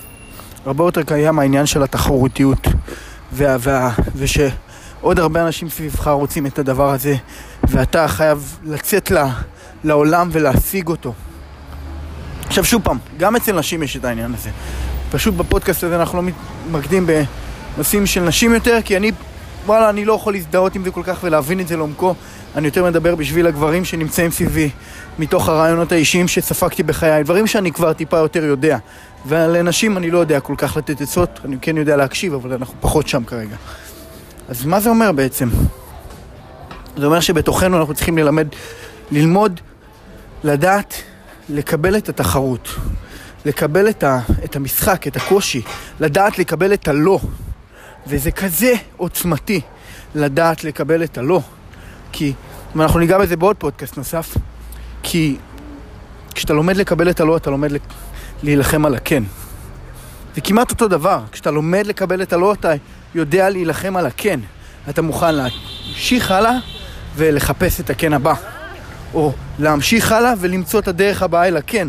הרבה 0.67 0.85
יותר 0.85 1.03
קיים 1.03 1.39
העניין 1.39 1.67
של 1.67 1.83
התחרותיות, 1.83 2.67
וה, 3.33 3.57
וה, 3.61 3.91
ושעוד 4.17 5.19
הרבה 5.19 5.47
אנשים 5.47 5.69
סביבך 5.69 6.09
רוצים 6.09 6.47
את 6.47 6.59
הדבר 6.59 6.91
הזה, 6.91 7.15
ואתה 7.63 8.09
חייב 8.09 8.59
לצאת 8.65 9.11
לה, 9.11 9.29
לעולם 9.85 10.29
ולהשיג 10.33 10.89
אותו. 10.89 11.13
עכשיו 12.47 12.65
שוב 12.65 12.83
פעם, 12.83 12.99
גם 13.19 13.37
אצל 13.37 13.59
נשים 13.59 13.83
יש 13.83 13.97
את 13.97 14.05
העניין 14.05 14.35
הזה. 14.35 14.51
פשוט 15.11 15.35
בפודקאסט 15.35 15.85
הזה 15.85 15.97
אנחנו 15.97 16.23
לא 16.23 16.29
מתמקדים 16.69 17.07
בנושאים 17.75 18.07
של 18.07 18.21
נשים 18.21 18.55
יותר, 18.55 18.79
כי 18.85 18.97
אני 18.97 19.13
וואלה, 19.67 19.91
אני 19.91 20.05
לא 20.05 20.13
יכול 20.13 20.33
להזדהות 20.33 20.75
עם 20.75 20.85
זה 20.85 20.91
כל 20.91 21.03
כך 21.05 21.19
ולהבין 21.23 21.61
את 21.61 21.69
זה 21.69 21.77
לעומקו. 21.77 22.15
אני 22.57 22.67
יותר 22.67 22.85
מדבר 22.85 23.15
בשביל 23.15 23.47
הגברים 23.47 23.85
שנמצאים 23.85 24.31
סביבי, 24.31 24.71
מתוך 25.19 25.49
הרעיונות 25.49 25.93
האישיים 25.93 26.29
שספגתי 26.29 26.83
בחיי, 26.83 27.23
דברים 27.23 27.47
שאני 27.47 27.73
כבר 27.73 27.93
טיפה 27.93 28.17
יותר 28.17 28.45
יודע. 28.45 28.79
ולנשים 29.27 29.97
אני 29.97 30.11
לא 30.11 30.19
יודע 30.19 30.41
כל 30.41 30.55
כך 30.59 30.77
לתת 30.77 31.01
עצות, 31.01 31.41
אני 31.45 31.57
כן 31.61 31.77
יודע 31.77 31.97
להקשיב, 31.97 32.35
אבל 32.35 32.53
אנחנו 32.53 32.75
פחות 32.81 33.09
שם 33.09 33.25
כרגע. 33.25 33.57
אז 34.49 34.65
מה 34.65 34.81
זה 34.81 34.91
אומר 34.91 35.13
בעצם? 35.13 35.49
זה 36.97 37.07
אומר 37.07 37.21
שבתוכנו 37.21 37.79
אנחנו 37.79 37.95
צריכים 37.95 38.19
ללמד, 38.19 38.49
ללמוד, 39.11 39.61
לדעת, 40.45 40.95
לקבל 41.49 41.97
את 41.97 42.09
התחרות, 42.09 42.69
לקבל 43.45 43.89
את, 43.89 44.05
ה, 44.05 44.21
את 44.45 44.57
המשחק, 44.57 45.07
את 45.07 45.17
הקושי, 45.17 45.63
לדעת 46.01 46.39
לקבל 46.39 46.73
את 46.73 46.89
הלא. 46.89 47.19
וזה 48.07 48.31
כזה 48.31 48.75
עוצמתי 48.97 49.61
לדעת 50.15 50.65
לקבל 50.65 51.05
את 51.05 51.19
הלא. 51.19 51.41
כי, 52.13 52.33
ואנחנו 52.77 53.01
ניגע 53.01 53.19
בזה 53.19 53.37
בעוד 53.37 53.57
פודקאסט 53.57 53.97
נוסף, 53.97 54.37
כי 55.03 55.37
כשאתה 56.35 56.53
לומד 56.53 56.77
לקבל 56.77 57.11
את 57.11 57.21
הלא, 57.21 57.37
אתה 57.37 57.51
לומד 57.51 57.71
להילחם 58.43 58.87
על 58.87 58.95
הכן. 58.95 59.23
זה 60.35 60.41
כמעט 60.41 60.71
אותו 60.71 60.89
דבר, 60.89 61.21
כשאתה 61.33 61.51
לומד 61.51 61.87
לקבל 61.87 62.23
את 62.23 62.33
הלא, 62.33 62.53
אתה 62.53 62.73
יודע 63.15 63.51
להילחם 63.51 63.97
על 63.97 64.07
הכן. 64.07 64.41
אתה 64.89 65.03
מוכן 65.03 65.35
להמשיך 65.35 66.31
הלאה 66.31 66.53
ולחפש 67.17 67.81
את 67.81 67.91
הכן 67.91 68.13
הבא. 68.13 68.35
או 69.15 69.33
להמשיך 69.59 70.13
הלאה 70.13 70.33
ולמצוא 70.41 70.81
את 70.81 70.89
הדרך 70.89 71.23
הבאה 71.23 71.49
אל 71.49 71.57
הכן. 71.57 71.89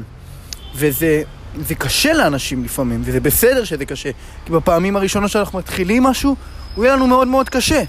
וזה 0.75 1.24
זה 1.67 1.75
קשה 1.75 2.13
לאנשים 2.13 2.63
לפעמים, 2.63 3.01
וזה 3.05 3.19
בסדר 3.19 3.63
שזה 3.63 3.86
קשה. 3.86 4.10
כי 4.45 4.51
בפעמים 4.51 4.95
הראשונות 4.95 5.31
שאנחנו 5.31 5.60
מתחילים 5.60 6.03
משהו, 6.03 6.36
הוא 6.75 6.86
יהיה 6.86 6.95
לנו 6.95 7.07
מאוד 7.07 7.27
מאוד 7.27 7.50
קשה. 7.50 7.83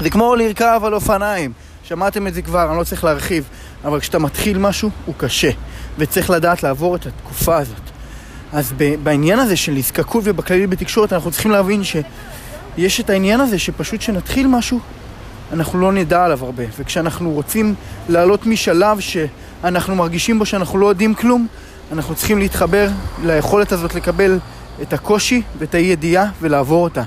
זה 0.00 0.10
כמו 0.10 0.36
לרכב 0.36 0.80
על 0.84 0.94
אופניים. 0.94 1.52
שמעתם 1.84 2.26
את 2.26 2.34
זה 2.34 2.42
כבר, 2.42 2.70
אני 2.70 2.78
לא 2.78 2.84
צריך 2.84 3.04
להרחיב. 3.04 3.44
אבל 3.84 4.00
כשאתה 4.00 4.18
מתחיל 4.18 4.58
משהו, 4.58 4.90
הוא 5.06 5.14
קשה. 5.18 5.50
וצריך 5.98 6.30
לדעת 6.30 6.62
לעבור 6.62 6.96
את 6.96 7.06
התקופה 7.06 7.56
הזאת. 7.56 7.90
אז 8.52 8.72
בעניין 9.02 9.38
הזה 9.38 9.56
של 9.56 9.72
נזקקות 9.72 10.24
ובכללי 10.26 10.66
בתקשורת, 10.66 11.12
אנחנו 11.12 11.30
צריכים 11.30 11.50
להבין 11.50 11.82
שיש 11.84 13.00
את 13.00 13.10
העניין 13.10 13.40
הזה 13.40 13.58
שפשוט 13.58 14.00
כשנתחיל 14.00 14.46
משהו, 14.46 14.80
אנחנו 15.52 15.80
לא 15.80 15.92
נדע 15.92 16.24
עליו 16.24 16.44
הרבה. 16.44 16.64
וכשאנחנו 16.78 17.30
רוצים 17.30 17.74
לעלות 18.08 18.46
משלב 18.46 19.00
שאנחנו 19.00 19.94
מרגישים 19.94 20.38
בו 20.38 20.46
שאנחנו 20.46 20.78
לא 20.78 20.86
יודעים 20.86 21.14
כלום, 21.14 21.46
אנחנו 21.92 22.14
צריכים 22.14 22.38
להתחבר 22.38 22.88
ליכולת 23.22 23.72
הזאת 23.72 23.94
לקבל 23.94 24.38
את 24.82 24.92
הקושי 24.92 25.42
ואת 25.58 25.74
האי 25.74 25.82
ידיעה 25.82 26.30
ולעבור 26.40 26.84
אותה. 26.84 27.02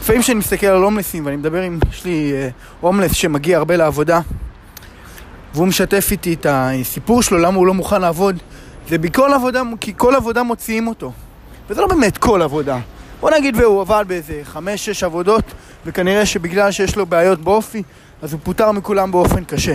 לפעמים 0.00 0.22
כשאני 0.22 0.38
מסתכל 0.38 0.66
על 0.66 0.82
הומלסים 0.82 1.26
ואני 1.26 1.36
מדבר 1.36 1.60
עם, 1.62 1.78
יש 1.90 2.04
לי 2.04 2.32
הומלס 2.80 3.12
שמגיע 3.12 3.58
הרבה 3.58 3.76
לעבודה 3.76 4.20
והוא 5.54 5.66
משתף 5.66 6.08
איתי 6.10 6.34
את 6.34 6.46
הסיפור 6.48 7.22
שלו, 7.22 7.38
למה 7.38 7.56
הוא 7.56 7.66
לא 7.66 7.74
מוכן 7.74 8.00
לעבוד 8.00 8.38
זה 8.88 8.98
בכל 8.98 9.32
עבודה, 9.32 9.62
כי 9.80 9.92
כל 9.96 10.14
עבודה 10.14 10.42
מוציאים 10.42 10.88
אותו. 10.88 11.12
וזה 11.70 11.80
לא 11.80 11.86
באמת 11.86 12.18
כל 12.18 12.42
עבודה. 12.42 12.78
בוא 13.20 13.30
נגיד 13.30 13.56
והוא 13.56 13.80
עבד 13.80 14.04
באיזה 14.08 14.40
חמש-שש 14.44 15.04
עבודות 15.04 15.44
וכנראה 15.86 16.26
שבגלל 16.26 16.70
שיש 16.70 16.96
לו 16.96 17.06
בעיות 17.06 17.40
באופי 17.40 17.82
אז 18.22 18.32
הוא 18.32 18.40
פוטר 18.42 18.72
מכולם 18.72 19.10
באופן 19.10 19.44
קשה 19.44 19.74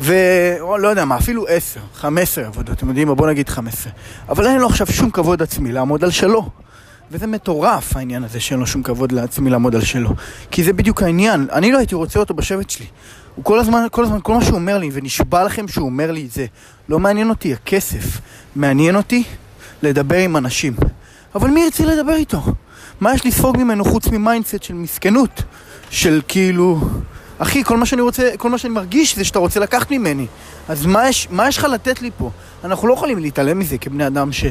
ולא 0.00 0.88
יודע 0.88 1.04
מה, 1.04 1.16
אפילו 1.16 1.46
עשר, 1.48 1.80
חמש 1.94 2.22
עשר 2.22 2.46
עבודות, 2.46 2.76
אתם 2.76 2.88
יודעים 2.88 3.08
מה? 3.08 3.14
בוא 3.14 3.26
נגיד 3.26 3.48
חמש 3.48 3.74
עשר. 3.74 3.90
אבל 4.28 4.46
אין 4.46 4.58
לו 4.58 4.66
עכשיו 4.66 4.86
שום 4.86 5.10
כבוד 5.10 5.42
עצמי 5.42 5.72
לעמוד 5.72 6.04
על 6.04 6.10
שלו. 6.10 6.50
וזה 7.10 7.26
מטורף 7.26 7.96
העניין 7.96 8.24
הזה 8.24 8.40
שאין 8.40 8.60
לו 8.60 8.66
שום 8.66 8.82
כבוד 8.82 9.12
לעצמי 9.12 9.50
לעמוד 9.50 9.74
על 9.74 9.80
שלו. 9.80 10.10
כי 10.50 10.64
זה 10.64 10.72
בדיוק 10.72 11.02
העניין, 11.02 11.46
אני 11.52 11.72
לא 11.72 11.78
הייתי 11.78 11.94
רוצה 11.94 12.18
אותו 12.18 12.34
בשבט 12.34 12.70
שלי. 12.70 12.86
הוא 13.34 13.44
כל 13.44 13.58
הזמן, 13.58 13.86
כל 13.90 14.04
הזמן, 14.04 14.18
כל 14.22 14.34
מה 14.34 14.44
שהוא 14.44 14.54
אומר 14.54 14.78
לי, 14.78 14.90
ונשבע 14.92 15.44
לכם 15.44 15.68
שהוא 15.68 15.86
אומר 15.86 16.12
לי 16.12 16.24
את 16.26 16.30
זה, 16.30 16.46
לא 16.88 16.98
מעניין 16.98 17.30
אותי 17.30 17.52
הכסף, 17.52 18.20
מעניין 18.56 18.96
אותי 18.96 19.22
לדבר 19.82 20.16
עם 20.16 20.36
אנשים. 20.36 20.76
אבל 21.34 21.50
מי 21.50 21.60
ירצה 21.60 21.84
לדבר 21.84 22.14
איתו? 22.14 22.42
מה 23.00 23.14
יש 23.14 23.26
לספוג 23.26 23.56
ממנו 23.56 23.84
חוץ 23.84 24.08
מ 24.08 24.15
mindset 24.15 24.62
של 24.62 24.74
מסכנות? 24.74 25.42
של 25.90 26.20
כאילו... 26.28 26.80
אחי, 27.38 27.64
כל 27.64 27.76
מה 27.76 27.86
שאני 27.86 28.02
רוצה, 28.02 28.30
כל 28.38 28.50
מה 28.50 28.58
שאני 28.58 28.74
מרגיש 28.74 29.16
זה 29.16 29.24
שאתה 29.24 29.38
רוצה 29.38 29.60
לקחת 29.60 29.90
ממני. 29.90 30.26
אז 30.68 30.86
מה 30.86 31.08
יש, 31.08 31.28
מה 31.30 31.48
יש 31.48 31.58
לך 31.58 31.64
לתת 31.64 32.02
לי 32.02 32.10
פה? 32.18 32.30
אנחנו 32.64 32.88
לא 32.88 32.94
יכולים 32.94 33.18
להתעלם 33.18 33.58
מזה 33.58 33.78
כבני 33.78 34.06
אדם 34.06 34.32
ש... 34.32 34.44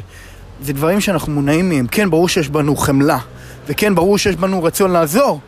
זה 0.62 0.74
דברים 0.74 1.02
שאנחנו 1.02 1.32
מונעים 1.34 1.70
מהם. 1.70 1.88
כן, 1.88 2.10
ברור 2.10 2.30
שיש 2.30 2.50
בנו 2.50 2.76
חמלה, 2.76 3.18
וכן, 3.68 3.96
ברור 3.96 4.18
שיש 4.18 4.36
בנו 4.36 4.64
רצון 4.64 4.92
לעזור, 4.92 5.40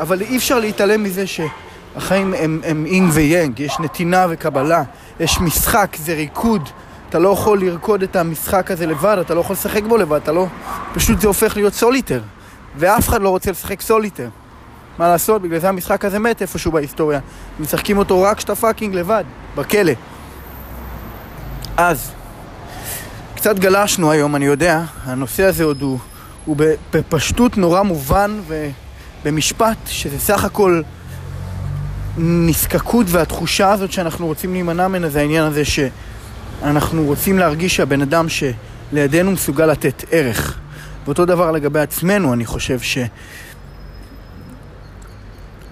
אבל 0.00 0.20
אי 0.20 0.36
אפשר 0.36 0.58
להתעלם 0.58 1.02
מזה 1.02 1.24
שהחיים 1.26 2.34
הם, 2.34 2.60
הם 2.64 2.86
יין 2.86 3.10
ויאנג, 3.12 3.60
יש 3.60 3.76
נתינה 3.80 4.26
וקבלה, 4.30 4.82
יש 5.20 5.40
משחק, 5.40 5.96
זה 6.00 6.14
ריקוד. 6.14 6.68
אתה 7.08 7.18
לא 7.18 7.28
יכול 7.28 7.60
לרקוד 7.60 8.02
את 8.02 8.16
המשחק 8.16 8.70
הזה 8.70 8.86
לבד, 8.86 9.16
אתה 9.20 9.34
לא 9.34 9.40
יכול 9.40 9.54
לשחק 9.54 9.82
בו 9.82 9.96
לבד, 9.96 10.20
אתה 10.22 10.32
לא... 10.32 10.46
פשוט 10.94 11.20
זה 11.20 11.28
הופך 11.28 11.56
להיות 11.56 11.74
סוליטר. 11.74 12.20
ואף 12.76 13.08
אחד 13.08 13.22
לא 13.22 13.28
רוצה 13.28 13.50
לשחק 13.50 13.80
סוליטר. 13.80 14.28
מה 14.98 15.08
לעשות? 15.08 15.42
בגלל 15.42 15.58
זה 15.58 15.68
המשחק 15.68 16.04
הזה 16.04 16.18
מת 16.18 16.42
איפשהו 16.42 16.72
בהיסטוריה. 16.72 17.20
משחקים 17.60 17.98
אותו 17.98 18.22
רק 18.22 18.36
כשאתה 18.36 18.54
fucking 18.54 18.94
לבד, 18.94 19.24
בכלא. 19.56 19.92
אז, 21.76 22.10
קצת 23.36 23.58
גלשנו 23.58 24.10
היום, 24.10 24.36
אני 24.36 24.44
יודע, 24.44 24.82
הנושא 25.04 25.44
הזה 25.44 25.64
עוד 25.64 25.82
הוא, 25.82 25.98
הוא 26.44 26.56
בפשטות 26.92 27.58
נורא 27.58 27.82
מובן 27.82 28.40
ובמשפט, 29.22 29.76
שזה 29.86 30.18
סך 30.18 30.44
הכל 30.44 30.82
נזקקות 32.18 33.06
והתחושה 33.08 33.72
הזאת 33.72 33.92
שאנחנו 33.92 34.26
רוצים 34.26 34.52
להימנע 34.52 34.88
ממנה 34.88 35.08
זה 35.08 35.20
העניין 35.20 35.44
הזה 35.44 35.62
שאנחנו 35.64 37.04
רוצים 37.04 37.38
להרגיש 37.38 37.76
שהבן 37.76 38.02
אדם 38.02 38.26
שלידינו 38.28 39.30
מסוגל 39.30 39.66
לתת 39.66 40.04
ערך. 40.10 40.58
ואותו 41.04 41.24
דבר 41.24 41.50
לגבי 41.50 41.80
עצמנו, 41.80 42.32
אני 42.32 42.46
חושב 42.46 42.78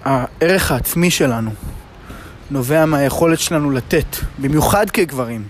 שהערך 0.03 0.71
העצמי 0.71 1.11
שלנו 1.11 1.51
נובע 2.51 2.85
מהיכולת 2.85 3.39
שלנו 3.39 3.71
לתת, 3.71 4.17
במיוחד 4.39 4.89
כגברים, 4.89 5.43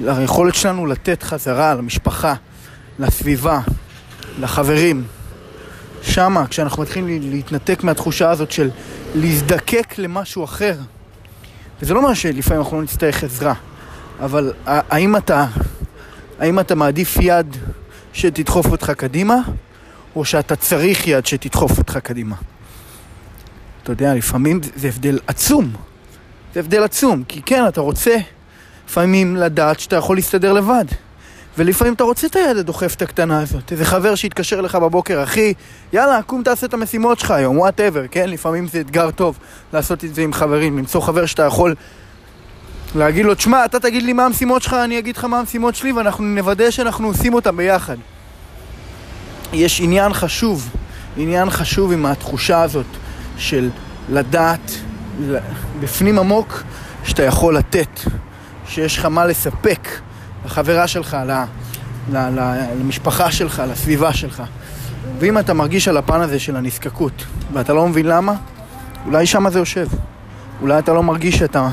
היכולת 0.00 0.54
שלנו 0.54 0.86
לתת 0.86 1.22
חזרה 1.22 1.74
למשפחה, 1.74 2.34
לסביבה, 2.98 3.60
לחברים. 4.40 5.04
שמה, 6.02 6.46
כשאנחנו 6.46 6.82
מתחילים 6.82 7.30
להתנתק 7.30 7.84
מהתחושה 7.84 8.30
הזאת 8.30 8.50
של 8.50 8.70
להזדקק 9.14 9.98
למשהו 9.98 10.44
אחר, 10.44 10.74
וזה 11.82 11.94
לא 11.94 11.98
אומר 11.98 12.14
שלפעמים 12.14 12.62
אנחנו 12.62 12.76
לא 12.76 12.82
נצטרך 12.82 13.24
עזרה, 13.24 13.54
אבל 14.20 14.52
האם 14.66 15.16
אתה, 15.16 15.46
האם 16.38 16.60
אתה 16.60 16.74
מעדיף 16.74 17.16
יד 17.20 17.56
שתדחוף 18.12 18.66
אותך 18.66 18.90
קדימה, 18.90 19.36
או 20.16 20.24
שאתה 20.24 20.56
צריך 20.56 21.08
יד 21.08 21.26
שתדחוף 21.26 21.78
אותך 21.78 21.96
קדימה? 21.96 22.36
אתה 23.86 23.92
יודע, 23.92 24.14
לפעמים 24.14 24.60
זה 24.76 24.88
הבדל 24.88 25.18
עצום. 25.26 25.72
זה 26.54 26.60
הבדל 26.60 26.82
עצום, 26.82 27.22
כי 27.28 27.42
כן, 27.42 27.64
אתה 27.68 27.80
רוצה 27.80 28.16
לפעמים 28.88 29.36
לדעת 29.36 29.80
שאתה 29.80 29.96
יכול 29.96 30.16
להסתדר 30.16 30.52
לבד. 30.52 30.84
ולפעמים 31.58 31.94
אתה 31.94 32.04
רוצה 32.04 32.26
את 32.26 32.36
היד 32.36 32.56
הדוחפת 32.56 33.02
הקטנה 33.02 33.40
הזאת. 33.40 33.72
איזה 33.72 33.84
חבר 33.84 34.14
שיתקשר 34.14 34.60
לך 34.60 34.74
בבוקר, 34.74 35.22
אחי, 35.22 35.54
יאללה, 35.92 36.22
קום 36.22 36.42
תעשה 36.42 36.66
את 36.66 36.74
המשימות 36.74 37.18
שלך 37.18 37.30
היום, 37.30 37.58
וואטאבר, 37.58 38.06
כן? 38.10 38.30
לפעמים 38.30 38.66
זה 38.68 38.80
אתגר 38.80 39.10
טוב 39.10 39.38
לעשות 39.72 40.04
את 40.04 40.14
זה 40.14 40.22
עם 40.22 40.32
חברים, 40.32 40.78
למצוא 40.78 41.00
חבר 41.00 41.26
שאתה 41.26 41.42
יכול 41.42 41.74
להגיד 42.94 43.26
לו, 43.26 43.34
תשמע, 43.34 43.64
אתה 43.64 43.80
תגיד 43.80 44.02
לי 44.02 44.12
מה 44.12 44.26
המשימות 44.26 44.62
שלך, 44.62 44.72
אני 44.72 44.98
אגיד 44.98 45.16
לך 45.16 45.24
מה 45.24 45.38
המשימות 45.38 45.74
שלי, 45.74 45.92
ואנחנו 45.92 46.24
נוודא 46.24 46.70
שאנחנו 46.70 47.08
עושים 47.08 47.34
אותם 47.34 47.56
ביחד. 47.56 47.96
יש 49.52 49.80
עניין 49.80 50.12
חשוב, 50.12 50.70
עניין 51.16 51.50
חשוב 51.50 51.92
עם 51.92 52.06
התחושה 52.06 52.62
הזאת 52.62 52.86
של 53.38 53.70
לדעת 54.08 54.70
בפנים 55.80 56.18
עמוק 56.18 56.62
שאתה 57.04 57.22
יכול 57.22 57.56
לתת, 57.56 58.00
שיש 58.68 58.98
לך 58.98 59.04
מה 59.04 59.26
לספק 59.26 59.88
לחברה 60.46 60.86
שלך, 60.86 61.16
ל, 61.26 61.32
ל, 62.12 62.16
ל, 62.16 62.64
למשפחה 62.80 63.32
שלך, 63.32 63.62
לסביבה 63.70 64.12
שלך. 64.12 64.42
ואם 65.18 65.38
אתה 65.38 65.54
מרגיש 65.54 65.88
על 65.88 65.96
הפן 65.96 66.20
הזה 66.20 66.38
של 66.38 66.56
הנזקקות, 66.56 67.24
ואתה 67.52 67.72
לא 67.72 67.88
מבין 67.88 68.06
למה, 68.06 68.34
אולי 69.06 69.26
שמה 69.26 69.50
זה 69.50 69.58
יושב. 69.58 69.86
אולי 70.60 70.78
אתה 70.78 70.92
לא 70.92 71.02
מרגיש 71.02 71.38
שאתה 71.38 71.68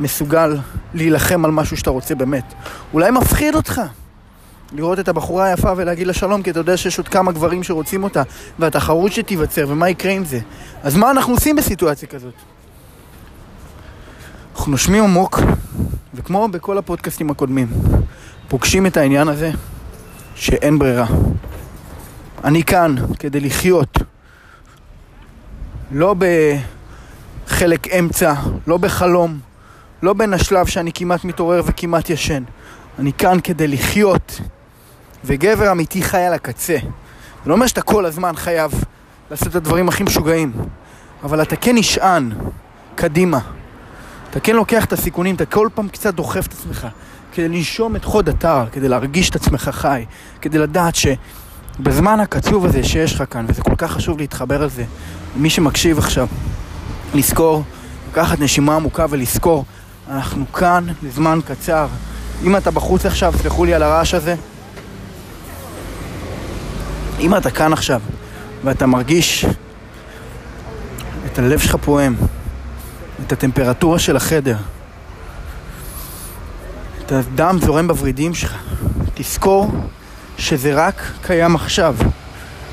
מסוגל 0.00 0.56
להילחם 0.94 1.44
על 1.44 1.50
משהו 1.50 1.76
שאתה 1.76 1.90
רוצה 1.90 2.14
באמת. 2.14 2.54
אולי 2.94 3.10
מפחיד 3.10 3.54
אותך 3.54 3.80
לראות 4.72 4.98
את 4.98 5.08
הבחורה 5.08 5.44
היפה 5.44 5.72
ולהגיד 5.76 6.06
לה 6.06 6.12
שלום, 6.12 6.42
כי 6.42 6.50
אתה 6.50 6.60
יודע 6.60 6.76
שיש 6.76 6.98
עוד 6.98 7.08
כמה 7.08 7.32
גברים 7.32 7.62
שרוצים 7.62 8.04
אותה, 8.04 8.22
והתחרות 8.58 9.12
שתיווצר, 9.12 9.64
ומה 9.68 9.88
יקרה 9.88 10.12
עם 10.12 10.24
זה. 10.24 10.40
אז 10.82 10.96
מה 10.96 11.10
אנחנו 11.10 11.32
עושים 11.32 11.56
בסיטואציה 11.56 12.08
כזאת? 12.08 12.34
אנחנו 14.56 14.72
נושמים 14.72 15.04
עמוק, 15.04 15.40
וכמו 16.14 16.48
בכל 16.48 16.78
הפודקאסטים 16.78 17.30
הקודמים, 17.30 17.68
פוגשים 18.48 18.86
את 18.86 18.96
העניין 18.96 19.28
הזה 19.28 19.50
שאין 20.34 20.78
ברירה. 20.78 21.06
אני 22.44 22.62
כאן 22.62 22.94
כדי 23.18 23.40
לחיות, 23.40 23.98
לא 25.92 26.14
בחלק 27.46 27.88
אמצע, 27.88 28.34
לא 28.66 28.76
בחלום, 28.76 29.38
לא 30.02 30.12
בין 30.12 30.34
השלב 30.34 30.66
שאני 30.66 30.90
כמעט 30.94 31.24
מתעורר 31.24 31.62
וכמעט 31.66 32.10
ישן. 32.10 32.42
אני 32.98 33.12
כאן 33.12 33.38
כדי 33.44 33.68
לחיות, 33.68 34.40
וגבר 35.28 35.72
אמיתי 35.72 36.02
חי 36.02 36.22
על 36.22 36.34
הקצה. 36.34 36.76
זה 37.44 37.50
לא 37.50 37.54
אומר 37.54 37.66
שאתה 37.66 37.82
כל 37.82 38.06
הזמן 38.06 38.36
חייב 38.36 38.84
לעשות 39.30 39.48
את 39.48 39.54
הדברים 39.54 39.88
הכי 39.88 40.02
משוגעים, 40.02 40.52
אבל 41.22 41.42
אתה 41.42 41.56
כן 41.56 41.76
נשען 41.76 42.32
קדימה. 42.94 43.38
אתה 44.30 44.40
כן 44.40 44.56
לוקח 44.56 44.84
את 44.84 44.92
הסיכונים, 44.92 45.34
אתה 45.34 45.46
כל 45.46 45.68
פעם 45.74 45.88
קצת 45.88 46.14
דוחף 46.14 46.46
את 46.46 46.52
עצמך 46.52 46.86
כדי 47.32 47.48
לנשום 47.48 47.96
את 47.96 48.04
חוד 48.04 48.28
אתר, 48.28 48.64
כדי 48.72 48.88
להרגיש 48.88 49.30
את 49.30 49.36
עצמך 49.36 49.70
חי, 49.72 50.04
כדי 50.40 50.58
לדעת 50.58 50.94
שבזמן 50.94 52.20
הקצוב 52.20 52.64
הזה 52.64 52.84
שיש 52.84 53.14
לך 53.14 53.24
כאן, 53.30 53.46
וזה 53.48 53.62
כל 53.62 53.76
כך 53.78 53.92
חשוב 53.92 54.18
להתחבר 54.18 54.62
על 54.62 54.70
זה, 54.70 54.84
מי 55.36 55.50
שמקשיב 55.50 55.98
עכשיו, 55.98 56.26
לזכור, 57.14 57.62
לקחת 58.10 58.40
נשימה 58.40 58.76
עמוקה 58.76 59.06
ולזכור, 59.10 59.64
אנחנו 60.10 60.52
כאן 60.52 60.86
לזמן 61.02 61.38
קצר. 61.46 61.86
אם 62.44 62.56
אתה 62.56 62.70
בחוץ 62.70 63.06
עכשיו, 63.06 63.34
סלחו 63.42 63.64
לי 63.64 63.74
על 63.74 63.82
הרעש 63.82 64.14
הזה, 64.14 64.34
אם 67.20 67.36
אתה 67.36 67.50
כאן 67.50 67.72
עכשיו 67.72 68.00
ואתה 68.64 68.86
מרגיש 68.86 69.46
את 71.26 71.38
הלב 71.38 71.58
שלך 71.58 71.74
פועם, 71.74 72.16
את 73.26 73.32
הטמפרטורה 73.32 73.98
של 73.98 74.16
החדר, 74.16 74.56
את 76.98 77.12
הדם 77.12 77.58
זורם 77.60 77.88
בוורידים 77.88 78.34
שלך. 78.34 78.56
תזכור 79.14 79.70
שזה 80.38 80.86
רק 80.86 81.02
קיים 81.22 81.56
עכשיו, 81.56 81.96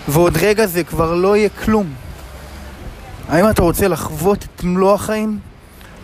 ועוד 0.07 0.37
רגע 0.37 0.65
זה 0.65 0.83
כבר 0.83 1.13
לא 1.13 1.37
יהיה 1.37 1.49
כלום. 1.49 1.93
האם 3.29 3.49
אתה 3.49 3.61
רוצה 3.61 3.87
לחוות 3.87 4.45
את 4.55 4.63
מלוא 4.63 4.93
החיים, 4.93 5.39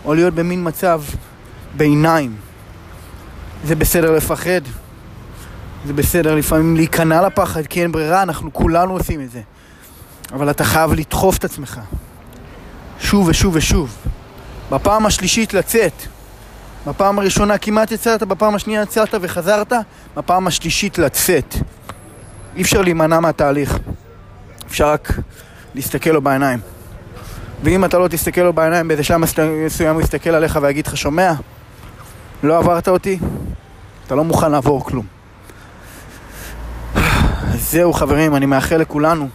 או 0.06 0.14
להיות 0.14 0.34
במין 0.34 0.68
מצב 0.68 1.02
ביניים? 1.78 2.36
זה 3.66 3.76
בסדר 3.76 4.12
לפחד, 4.12 4.62
זה 5.86 5.94
בסדר 5.94 6.36
לפעמים 6.36 6.76
להיכנע 6.76 7.22
לפחד, 7.22 7.68
כי 7.68 7.82
אין 7.82 7.92
ברירה, 7.92 8.22
אנחנו 8.24 8.54
כולנו 8.54 8.94
עושים 8.94 9.22
את 9.22 9.32
זה. 9.32 9.42
אבל 10.34 10.50
אתה 10.50 10.64
חייב 10.64 10.94
לדחוף 10.94 11.38
את 11.38 11.44
עצמך. 11.44 11.80
שוב 13.00 13.28
ושוב 13.28 13.56
ושוב. 13.56 13.98
בפעם 14.72 15.06
השלישית 15.06 15.54
לצאת. 15.54 15.94
בפעם 16.88 17.20
הראשונה 17.20 17.58
כמעט 17.58 17.92
יצאת, 17.92 18.24
בפעם 18.24 18.56
השנייה 18.56 18.82
יצאת 18.82 19.16
וחזרת, 19.22 19.74
בפעם 20.18 20.48
השלישית 20.48 20.98
לצאת. 20.98 21.56
אי 22.56 22.62
אפשר 22.62 22.82
להימנע 22.82 23.20
מהתהליך. 23.20 23.78
אפשר 24.68 24.90
רק 24.90 25.14
להסתכל 25.76 26.10
לו 26.10 26.22
בעיניים. 26.22 26.60
ואם 27.64 27.86
אתה 27.86 27.98
לא 27.98 28.08
תסתכל 28.08 28.42
לו 28.42 28.54
בעיניים, 28.54 28.88
באיזה 28.88 29.04
שלב 29.04 29.22
מסוים 29.66 29.94
הוא 29.96 30.02
יסתכל 30.02 30.30
עליך 30.30 30.60
ויגיד 30.62 30.88
לך, 30.88 30.98
שומע? 30.98 31.34
לא 32.44 32.58
עברת 32.58 32.88
אותי? 32.88 33.20
אתה 34.08 34.16
לא 34.16 34.24
מוכן 34.24 34.52
לעבור 34.52 34.86
כלום. 34.86 35.21
זהו 37.62 37.94
חברים, 37.94 38.36
אני 38.36 38.46
מאחל 38.46 38.78
לכולנו 38.78 39.30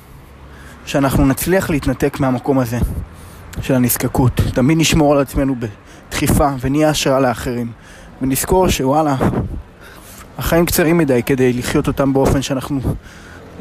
שאנחנו 0.86 1.26
נצליח 1.26 1.70
להתנתק 1.70 2.20
מהמקום 2.20 2.58
הזה. 2.58 2.78
של 3.62 3.74
הנזקקות. 3.74 4.40
תמיד 4.54 4.78
נשמור 4.78 5.12
על 5.12 5.18
עצמנו 5.20 5.54
בדחיפה 6.08 6.48
ונהיה 6.60 6.88
השראה 6.88 7.20
לאחרים. 7.20 7.72
ונזכור 8.22 8.68
שוואלה, 8.68 9.16
החיים 10.38 10.66
קצרים 10.66 10.98
מדי 10.98 11.22
כדי 11.22 11.52
לחיות 11.52 11.86
אותם 11.86 12.12
באופן 12.12 12.42
שאנחנו 12.42 12.80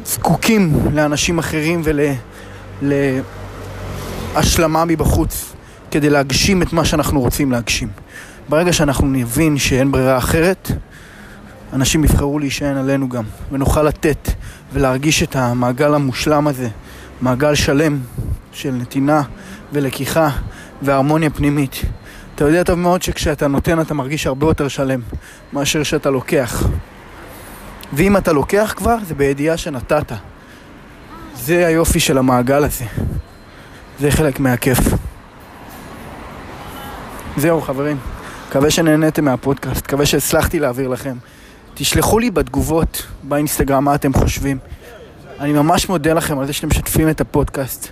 זקוקים 0.05 0.73
לאנשים 0.93 1.39
אחרים 1.39 1.81
ולהשלמה 4.33 4.85
מבחוץ 4.85 5.53
כדי 5.91 6.09
להגשים 6.09 6.61
את 6.61 6.73
מה 6.73 6.85
שאנחנו 6.85 7.21
רוצים 7.21 7.51
להגשים. 7.51 7.87
ברגע 8.49 8.73
שאנחנו 8.73 9.07
נבין 9.07 9.57
שאין 9.57 9.91
ברירה 9.91 10.17
אחרת, 10.17 10.71
אנשים 11.75 12.03
יבחרו 12.03 12.39
להישען 12.39 12.77
עלינו 12.77 13.09
גם, 13.09 13.23
ונוכל 13.51 13.83
לתת 13.83 14.29
ולהרגיש 14.73 15.23
את 15.23 15.35
המעגל 15.35 15.93
המושלם 15.93 16.47
הזה, 16.47 16.69
מעגל 17.21 17.55
שלם 17.55 17.99
של 18.51 18.71
נתינה 18.71 19.21
ולקיחה 19.73 20.29
והרמוניה 20.81 21.29
פנימית. 21.29 21.81
אתה 22.35 22.45
יודע 22.45 22.63
טוב 22.63 22.79
מאוד 22.79 23.01
שכשאתה 23.01 23.47
נותן 23.47 23.81
אתה 23.81 23.93
מרגיש 23.93 24.27
הרבה 24.27 24.47
יותר 24.47 24.67
שלם 24.67 24.99
מאשר 25.53 25.83
שאתה 25.83 26.09
לוקח. 26.09 26.63
ואם 27.93 28.17
אתה 28.17 28.33
לוקח 28.33 28.73
כבר, 28.77 28.95
זה 29.07 29.15
בידיעה 29.15 29.57
שנתת. 29.57 30.11
זה 31.35 31.67
היופי 31.67 31.99
של 31.99 32.17
המעגל 32.17 32.63
הזה. 32.63 32.85
זה 33.99 34.11
חלק 34.11 34.39
מהכיף. 34.39 34.79
זהו 37.37 37.61
חברים, 37.61 37.97
מקווה 38.49 38.71
שנהניתם 38.71 39.25
מהפודקאסט, 39.25 39.85
מקווה 39.85 40.05
שהצלחתי 40.05 40.59
להעביר 40.59 40.87
לכם. 40.87 41.15
תשלחו 41.77 42.19
לי 42.19 42.31
בתגובות 42.31 43.05
באינסטגרם 43.23 43.83
מה 43.83 43.95
אתם 43.95 44.13
חושבים. 44.13 44.57
אני 45.39 45.53
ממש 45.53 45.89
מודה 45.89 46.13
לכם 46.13 46.39
על 46.39 46.45
זה 46.47 46.53
שאתם 46.53 46.67
משתפים 46.67 47.09
את 47.09 47.21
הפודקאסט. 47.21 47.87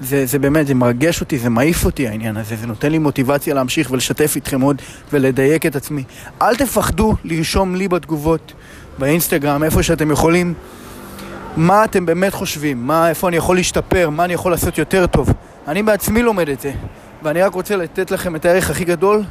זה, 0.00 0.26
זה 0.26 0.38
באמת, 0.38 0.66
זה 0.66 0.74
מרגש 0.74 1.20
אותי, 1.20 1.38
זה 1.38 1.48
מעיף 1.48 1.84
אותי 1.84 2.08
העניין 2.08 2.36
הזה, 2.36 2.56
זה 2.56 2.66
נותן 2.66 2.92
לי 2.92 2.98
מוטיבציה 2.98 3.54
להמשיך 3.54 3.90
ולשתף 3.90 4.36
איתכם 4.36 4.60
עוד 4.60 4.82
ולדייק 5.12 5.66
את 5.66 5.76
עצמי. 5.76 6.04
אל 6.42 6.56
תפחדו 6.56 7.14
לרשום 7.24 7.74
לי 7.74 7.88
בתגובות 7.88 8.52
באינסטגרם, 8.98 9.64
איפה 9.64 9.82
שאתם 9.82 10.10
יכולים, 10.10 10.54
מה 11.56 11.84
אתם 11.84 12.06
באמת 12.06 12.34
חושבים, 12.34 12.86
מה, 12.86 13.08
איפה 13.08 13.28
אני 13.28 13.36
יכול 13.36 13.56
להשתפר, 13.56 14.10
מה 14.10 14.24
אני 14.24 14.32
יכול 14.32 14.52
לעשות 14.52 14.78
יותר 14.78 15.06
טוב. 15.06 15.32
אני 15.68 15.82
בעצמי 15.82 16.22
לומד 16.22 16.48
את 16.48 16.60
זה, 16.60 16.72
ואני 17.22 17.42
רק 17.42 17.54
רוצה 17.54 17.76
לתת 17.76 18.10
לכם 18.10 18.36
את 18.36 18.44
הערך 18.44 18.70
הכי 18.70 18.84
גדול, 18.84 19.22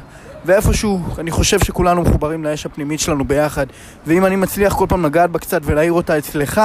ואיפשהו 0.44 1.00
אני 1.18 1.30
חושב 1.30 1.58
שכולנו 1.64 2.02
מחוברים 2.02 2.44
לאש 2.44 2.66
הפנימית 2.66 3.00
שלנו 3.00 3.24
ביחד, 3.24 3.66
ואם 4.06 4.26
אני 4.26 4.36
מצליח 4.36 4.74
כל 4.74 4.86
פעם 4.88 5.04
לגעת 5.04 5.30
בה 5.30 5.38
קצת 5.38 5.60
ולהעיר 5.64 5.92
אותה 5.92 6.18
אצלך, 6.18 6.60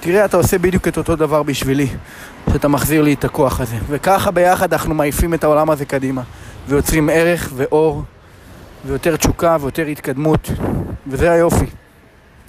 תראה, 0.00 0.24
אתה 0.24 0.36
עושה 0.36 0.58
בדיוק 0.58 0.88
את 0.88 0.96
אותו 0.96 1.16
דבר 1.16 1.42
בשבילי, 1.42 1.86
שאתה 2.52 2.68
מחזיר 2.68 3.02
לי 3.02 3.14
את 3.14 3.24
הכוח 3.24 3.60
הזה. 3.60 3.76
וככה 3.88 4.30
ביחד 4.30 4.72
אנחנו 4.72 4.94
מעיפים 4.94 5.34
את 5.34 5.44
העולם 5.44 5.70
הזה 5.70 5.84
קדימה, 5.84 6.22
ויוצרים 6.68 7.08
ערך 7.12 7.52
ואור, 7.56 8.02
ויותר 8.84 9.16
תשוקה 9.16 9.56
ויותר 9.60 9.86
התקדמות, 9.86 10.50
וזה 11.06 11.30
היופי. 11.30 11.66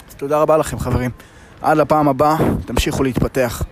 אז 0.10 0.16
תודה 0.16 0.38
רבה 0.38 0.58
לכם 0.58 0.80
חברים. 0.80 1.12
עד 1.62 1.78
לפעם 1.78 2.08
הבאה, 2.08 2.38
תמשיכו 2.66 3.04
להתפתח. 3.04 3.64